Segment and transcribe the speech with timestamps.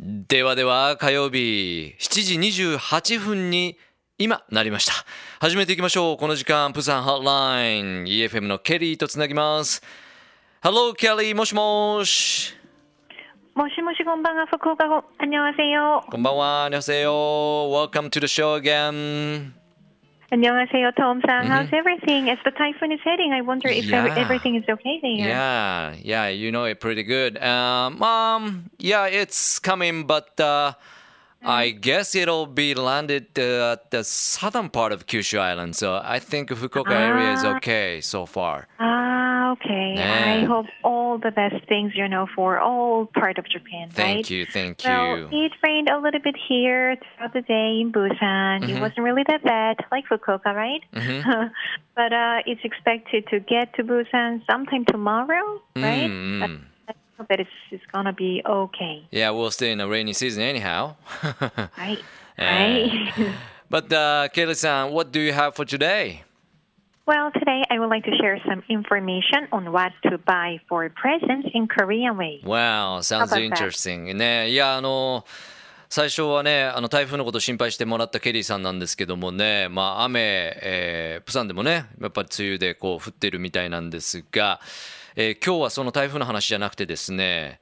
[0.00, 3.78] ではでは火曜日7時28分に
[4.18, 4.92] 今なりました
[5.38, 9.80] 始めていきましょうこの時間プサンハットライン EFM のケリーとつなぎます
[10.62, 12.54] Hello Kelly もしもし
[13.54, 19.52] もしもしこんばんは福岡語안녕하세요こんばんは안녕하세요 Welcome to the show again
[20.30, 24.08] 안녕하세요 Tom san how's everything as the typhoon is heading I wonder if Yeah.
[24.16, 27.36] everything is okay there Yeah, yeah, you know it pretty good.
[27.42, 30.72] Um, um yeah, it's coming, but uh,
[31.44, 35.76] I guess it'll be landed uh, at the southern part of Kyushu Island.
[35.76, 37.56] So I think Fukuoka area is Ah.
[37.56, 38.68] okay so far.
[38.80, 39.05] ah
[39.53, 39.95] okay.
[39.97, 44.29] I hope all the best things you know for all part of Japan Thank right
[44.29, 45.29] you, thank Well, you.
[45.31, 48.61] it rained a little bit here throughout the day in Busan.
[48.61, 48.69] Mm-hmm.
[48.69, 50.81] It wasn't really that bad, like Fukuoka, right?
[51.95, 56.09] but uh, it's expected to get to Busan sometime tomorrow, right?
[56.09, 56.59] Mm, mm.
[56.89, 60.43] I hope that it's, it's gonna be okay, Yeah, we'll stay in a rainy season
[60.43, 60.95] anyhow.
[61.77, 61.99] right?
[62.37, 62.73] Yeah.
[62.75, 63.33] Right.
[63.69, 66.23] but uh, Kelly-san, what do you have for today?
[67.07, 71.47] Well, today I would like to share some information on what to buy for presents
[71.53, 72.41] in Korean way.
[72.43, 74.13] Wow, sounds interesting.
[74.13, 75.25] ね、いや、あの、
[75.89, 80.19] 最初はね、あの台風のこと心配してもらったケリーさんなんですけどもね、まあ、雨、
[80.61, 84.59] えープサンでもね、やっぱり梅雨でこう降ってるみたいなんですが、
[85.15, 87.61] えー今日はその台風の話じゃなくてですね、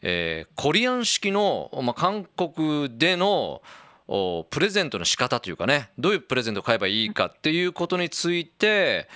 [0.00, 3.62] えーコリアン式の、まあ、韓国でのお
[4.08, 9.06] プレゼントの仕方というかねどういうプレゼントを買えばいいかっていうことについて、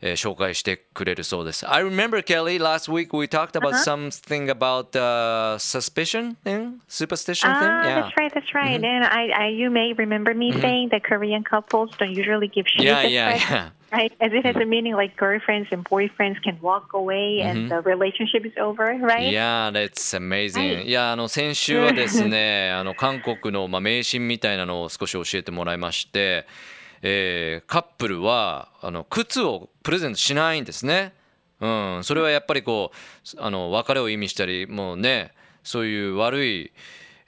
[0.00, 1.66] えー紹介してくれるそうです。
[1.68, 7.90] I remember Kelly last week we talked about something about uh, suspicion thing, superstition Ah, thing.
[7.90, 8.02] Yeah.
[8.02, 8.80] that's right, that's right.
[8.80, 8.84] Mm-hmm.
[8.84, 12.84] And I, I, you may remember me saying that Korean couples don't usually give shoes
[12.84, 13.68] Yeah, yeah, yeah.
[13.92, 14.12] right?
[14.20, 18.44] As it has a meaning like girlfriends and boyfriends can walk away and the relationship
[18.44, 19.30] is over, right?
[19.32, 20.76] Yeah, that's amazing.
[20.76, 26.46] はいいや、あの先週はですね、あの韓国のまあ迷信みたいなのを少し教えてもらいまして、
[27.02, 31.12] えーカップルはあの靴をプレゼントしないんですね。
[31.60, 35.32] うん、それはやっぱりこうあの別れを意味したり、もうね、
[35.62, 36.72] そういう悪い。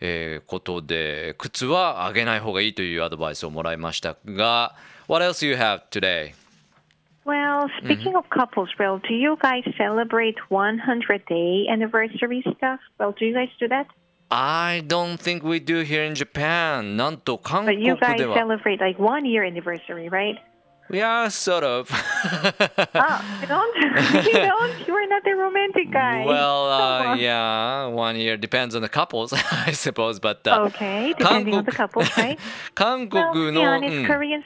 [0.00, 4.76] えーことで靴はあげない方がいいというアドバイスをもらいましたが
[5.09, 6.34] What else you have today?
[7.25, 12.81] Well, speaking of couples, well, do you guys celebrate 100 day anniversary stuff?
[12.98, 13.87] Well, do you guys do that?
[14.29, 18.79] I don't think we do here in Japan なんと韓 But 国 you guys では celebrate
[18.79, 20.38] like one year anniversary, right?
[20.91, 21.90] Yeah, sort of.
[21.90, 23.75] Oh, you don't?
[24.25, 24.88] you don't?
[24.88, 26.25] You are not the romantic guy.
[26.25, 27.19] well, uh, Come on.
[27.19, 30.19] yeah, one year depends on the couples, I suppose.
[30.19, 32.38] But uh, Okay, depending on the couples, right?
[32.75, 34.44] 韓 Well, 国 to be の、 honest, うん Koreans.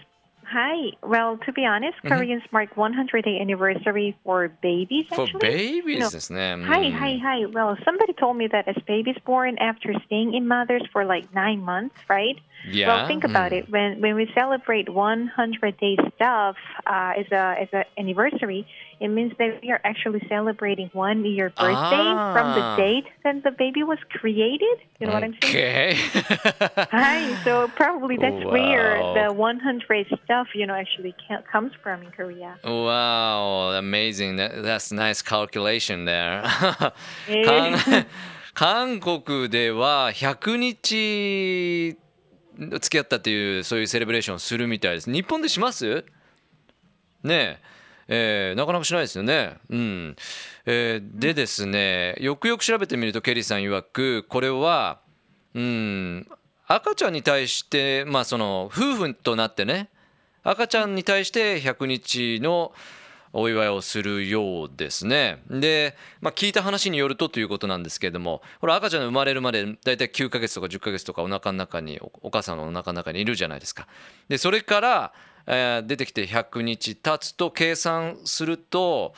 [0.52, 0.92] Hi.
[1.02, 2.08] Well, to be honest, mm-hmm.
[2.08, 5.06] Koreans mark 100th anniversary for babies.
[5.08, 5.40] For actually.
[5.40, 6.36] babies, no.
[6.36, 6.66] mm.
[6.66, 7.46] Hi, hi, hi.
[7.46, 11.60] Well, somebody told me that as babies born after staying in mothers for like nine
[11.62, 12.38] months, right?
[12.68, 12.88] Yeah.
[12.88, 13.60] Well, think about mm.
[13.60, 13.70] it.
[13.70, 18.66] When when we celebrate 100 days stuff uh, as a as an anniversary,
[19.01, 22.75] it means that we are actually celebrating one year birthday from the Ah.
[22.77, 24.77] date that the baby was created.
[24.99, 25.53] You know what I'm saying?
[25.55, 25.95] Okay.
[26.91, 27.35] Hi.
[27.43, 29.13] So probably that's where Wow.
[29.13, 32.55] the 100 stuff, you know, actually ca- comes from in Korea.
[32.63, 34.37] wow, amazing.
[34.37, 36.41] That, that's nice calculation there.
[37.29, 38.05] え韓
[38.53, 41.97] 韓国では100日
[42.57, 45.11] 付き合ったっていうそういうセレブレーションをするみたいです。
[45.11, 46.03] 日本でします
[47.23, 47.77] ねえ
[48.08, 49.56] えーなかなかしないですよね。
[49.70, 50.16] うん
[50.66, 55.00] えーでですねよくよく調べてみるとケリーさん曰くこれは、
[55.54, 56.28] うん、
[56.66, 59.90] 赤ちゃんに対して、まあ、その夫婦となってね
[60.42, 62.72] 赤ちゃんに対して100日の
[63.34, 65.42] お祝いをするようですね。
[65.48, 73.86] で、まあ、聞いた話によるとということなんですけれどもほら赤ちゃんが生まれるまで大体9ヶ月とか10ヶ月とかお腹の中におお母さんのお腹の中にいるじゃないですか。
[74.28, 75.12] でそれから、
[75.46, 79.14] えー出てきて100日経つと計算すると、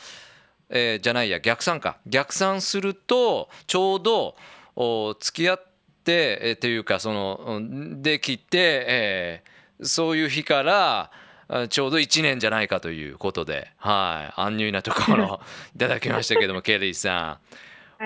[0.69, 4.37] えーじゃないや逆算か逆算するとちょうど
[4.77, 5.62] お付き合っ
[6.05, 11.11] て、えーっていうかそのうんできて、えーそういう日から
[11.49, 15.41] あちょうど1年じゃないかということで、はい、安入なところ
[15.75, 17.17] いただきましたけども、ケリーさん。
[17.19, 17.38] は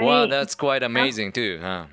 [0.03, 1.89] い Wow, that's quite amazing too.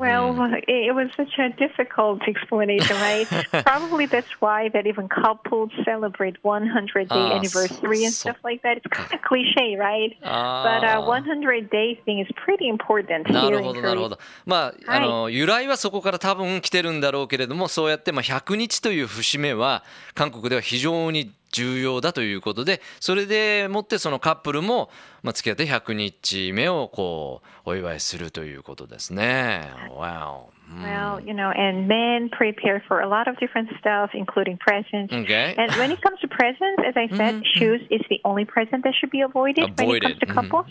[0.00, 0.32] うん Well,
[0.66, 3.26] it, was such a difficult explanation, right?
[3.64, 8.78] Probably that's why that even couples celebrate 100 day Ah, anniversary and stuff like that.
[8.78, 10.16] It's kind of cliche, right?
[10.22, 24.90] But uh, 100 day thing is pretty important なるほどなるほ.どまあ、はいあの由来はそこから多分来てるんだろうけれどもそうやってまあ100日という節目は韓国では非常に重要だということでそれでもってそのカップルも、
[25.22, 29.68] まあ、付き合って100日目をこうお祝いするということですね。
[29.90, 30.46] Wow.
[30.70, 35.12] Well, you know, and men prepare for a lot of different stuff, including presents.
[35.12, 35.52] Okay.
[35.58, 38.94] And when it comes to presents, as I said, shoes is the only present that
[38.94, 40.20] should be avoided, when it comes Avoided.
[40.20, 40.66] to couples.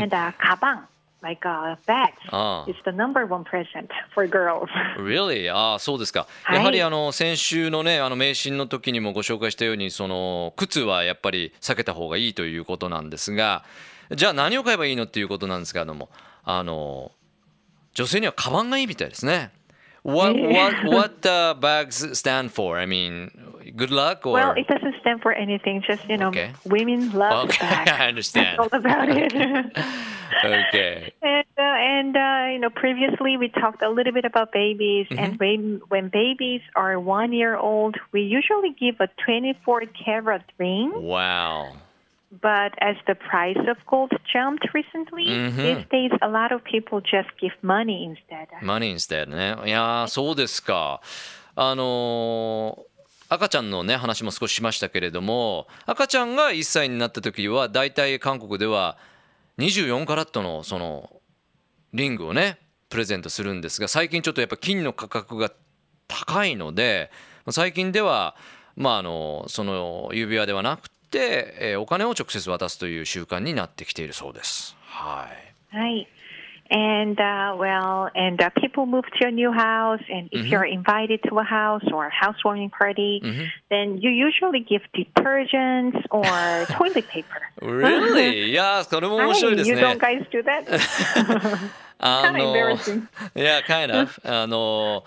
[0.00, 0.88] and uh, 가 방,
[1.24, 2.64] like uh, bags, Ah.
[2.68, 4.68] is the number one present for girls.
[4.98, 5.50] Really?
[5.50, 6.26] ああそうですか。
[6.44, 13.64] はいやはりあの先週のねあの迷信の時にもご紹介したようにその靴はやっぱり避けた方がいいということなんですが
[14.14, 16.10] じゃあ何を買えばいいのっていうことなんですけれども
[16.44, 17.10] あの
[17.94, 19.50] 女性にはカバンがいいみたいですね。
[20.04, 22.78] What what what the bags stand for?
[22.78, 23.30] I mean,
[23.74, 25.82] good luck or Well, it doesn't stand for anything.
[25.86, 26.52] Just you know, Okay.
[26.64, 27.90] women love Okay, bags.
[27.90, 28.58] I understand.
[28.60, 29.32] That's all about it.
[30.44, 31.12] okay.
[31.22, 35.18] And uh, and uh, you know, previously we talked a little bit about babies, Mm-hmm.
[35.24, 40.92] and when when babies are one year old, we usually give a 24 carat ring.
[40.94, 41.72] Wow.
[42.40, 45.56] But as the price of gold jumped recently, Mhm.
[45.56, 48.48] these days a lot of people just give money instead.
[48.62, 49.56] Money instead ね。
[49.66, 51.00] いやーそうですか。
[51.56, 52.94] あのー
[53.30, 58.98] 赤ちゃんのね話も少ししましたけれども赤ちゃんが1歳になった時は大体韓国では
[59.58, 61.10] 24カラットのその
[61.94, 62.58] リングをね
[62.90, 65.50] プレゼントするんですが最近ちょっとやっぱ金の価格が
[66.06, 67.10] 高いので
[67.50, 68.36] 最近では
[68.76, 74.76] まああのその指輪ではなくて、えーお金を直接渡すという習慣になってきているそうです。
[74.86, 75.28] は
[75.72, 75.76] い。
[75.76, 76.06] Right.
[76.70, 81.20] And uh, well, and uh, people move to a new house, and if you're invited
[81.28, 83.20] to a house or a housewarming party,
[83.68, 86.24] then you usually give detergents or
[86.74, 87.42] toilet paper.
[87.60, 88.48] Really?
[88.50, 89.82] いやーそれも面白いです you ね。
[89.82, 90.64] don't guys do that?
[91.98, 93.02] あ Kinda embarrassing.
[93.36, 95.04] いや、kind of あの、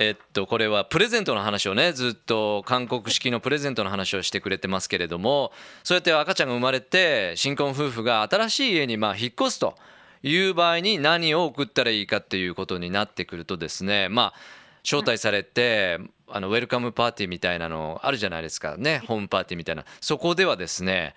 [0.00, 5.50] えっと、これはプレゼントの話をね、ずっと韓国式のプレゼントの話をしてくれてますけれども、
[5.82, 9.74] そうやって赤ちゃんが生まれて、新婚夫婦が新しい家にまあ引っ越すと
[10.22, 14.34] いう場合に何を送ったらいいかっていうことになってくるとですね、まあ、
[14.84, 15.98] 招待されて、
[16.28, 19.84] あのウェルカムパーティーみたいなのあるじゃないですかね、ホームパーティーみたいな。
[20.00, 21.16] そこではですね、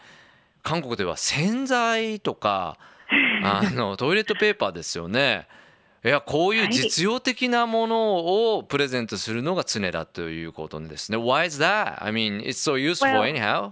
[0.64, 2.80] 韓国では洗剤とか
[3.44, 5.48] あのトイレットペーパーですよね。
[6.04, 11.18] いやこういう実用的なものをプレゼントするのが常だということですね。
[11.20, 12.04] Why is that?
[12.04, 13.72] I mean, it's so useful Well- anyhow.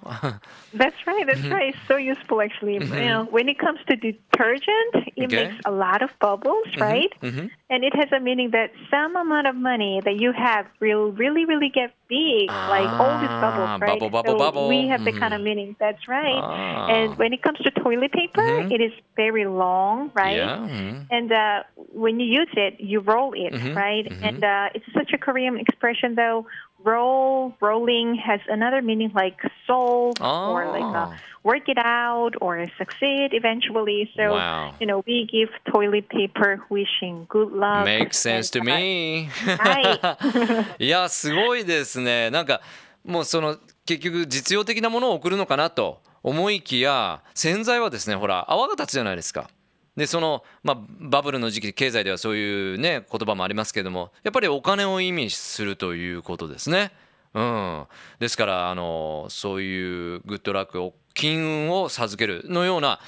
[0.76, 1.26] That's right.
[1.26, 1.74] That's right.
[1.74, 2.74] It's so useful, actually.
[2.74, 5.50] You know, when it comes to detergent, it Okay.
[5.50, 7.10] makes a lot of bubbles, right?
[7.72, 11.46] And it has a meaning that some amount of money that you have will really,
[11.46, 14.00] really get big, like all these Ah, bubbles, right?
[14.00, 14.68] bubble, bubble, so bubble.
[14.68, 15.76] We have the kind of meaning.
[15.80, 16.42] That's right.
[16.42, 16.88] Ah.
[16.90, 20.38] And when it comes to toilet paper, it is very long, right?
[20.38, 20.58] Yeah.
[20.58, 21.06] mhm.
[21.12, 21.64] And uh,
[21.94, 23.78] when you use it, you roll it, Mm-hmm.
[23.78, 24.06] right?
[24.24, 26.48] And uh, it's such a Korean expression, though.
[26.84, 29.38] Roll, rolling has another meaning like
[29.68, 31.14] solve or like uh, Oh.
[31.44, 34.10] work it out or succeed eventually.
[34.16, 34.74] So, Wow.
[34.80, 37.86] you know, we give toilet paper wishing good luck.
[37.86, 39.30] Makes sense to uh, me.
[39.58, 42.30] はいやすごいですね。
[42.30, 42.62] なんか
[43.06, 49.50] もうその結局実用的なものを送るのかなと思いきや洗剤はですねほら泡が立つじゃないですか。
[49.96, 56.92] でその、まあ、バブルの時期経済ではそういうね言葉もありますけどもやっぱりお金を意味するということですね。
[57.34, 57.86] うん、
[58.20, 63.00] ですからあのそういうグッドラックを金運を授けるのような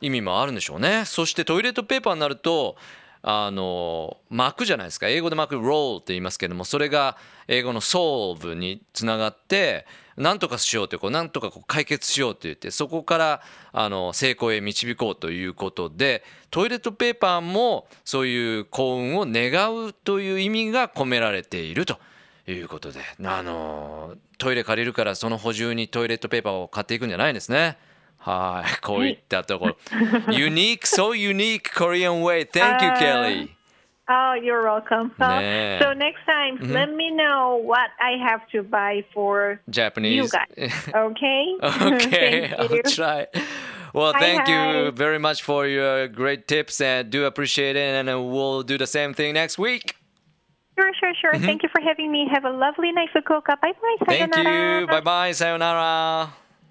[0.00, 1.04] 意味もあるんでしょうね。
[1.04, 2.76] そしてトイレットペーパーになると
[3.22, 7.16] あの巻くじゃないですか英語で巻く roll って言いますけどもそれが
[7.48, 21.98] 英語の solve につながって何とかしようってこう何とかこう解決しようって言ってそこからあの成功へ導こうということでトイレットペーパーもそういう幸運を願うという意味が込められていると
[22.48, 27.78] いうことであのトイレ借りるからその補充にトイレットペーパーを買っていくんじゃないんですね。
[28.17, 29.75] はい、こういったところ。
[30.31, 32.45] unique, so unique Korean way.
[32.45, 33.49] Thank you, あー Kelly.
[34.09, 35.11] Oh, you're welcome.
[35.17, 35.79] Well, 네.
[35.81, 40.29] So next time, let me know what I have to buy for you Japanese.
[40.31, 40.71] guys.
[40.93, 41.55] Okay?
[41.63, 42.77] okay, Thank you.
[42.77, 43.27] I'll try.
[43.93, 44.89] Well, Hi, thank you hi.
[44.91, 47.93] very much for your great tips and do appreciate it.
[47.95, 49.95] And uh, we'll do the same thing next week.
[50.77, 51.39] Sure, sure, sure.
[51.39, 52.27] Thank you for having me.
[52.33, 53.59] Have a lovely night, Fukuoka.
[53.61, 54.05] Bye bye.
[54.07, 54.87] Thank you.
[54.87, 55.31] Bye bye.
[55.31, 56.33] Sayonara.